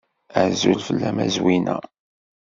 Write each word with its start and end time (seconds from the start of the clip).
Azul 0.41 0.79
fell-am 0.85 1.17
a 1.25 1.27
Zwina. 1.35 1.77